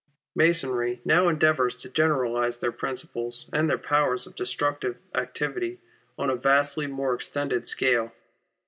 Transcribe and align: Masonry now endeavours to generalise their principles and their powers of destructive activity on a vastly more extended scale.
Masonry 0.35 0.99
now 1.05 1.27
endeavours 1.27 1.75
to 1.75 1.87
generalise 1.87 2.57
their 2.57 2.71
principles 2.71 3.45
and 3.53 3.69
their 3.69 3.77
powers 3.77 4.25
of 4.25 4.35
destructive 4.35 4.97
activity 5.13 5.77
on 6.17 6.27
a 6.31 6.35
vastly 6.35 6.87
more 6.87 7.13
extended 7.13 7.67
scale. 7.67 8.11